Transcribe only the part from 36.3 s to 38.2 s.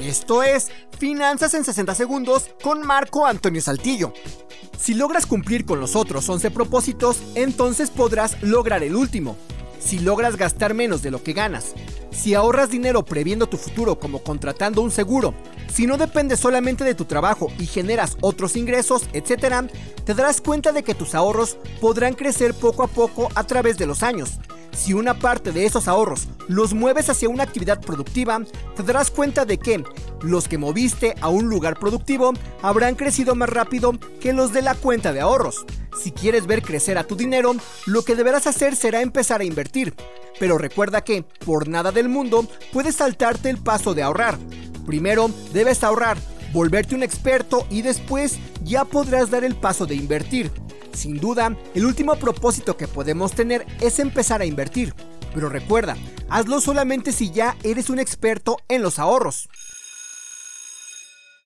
ver crecer a tu dinero, lo que